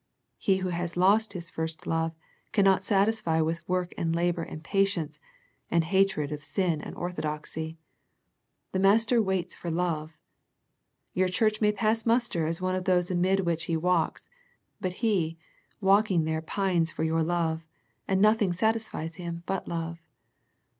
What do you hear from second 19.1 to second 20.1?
Him but love.